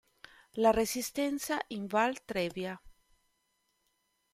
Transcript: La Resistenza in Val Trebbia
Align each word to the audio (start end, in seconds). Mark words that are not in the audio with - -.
La 0.53 0.71
Resistenza 0.71 1.61
in 1.67 1.85
Val 1.85 2.25
Trebbia 2.25 2.81